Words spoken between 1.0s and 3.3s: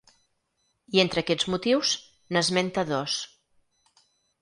entre aquests motius, n’esmenta dos.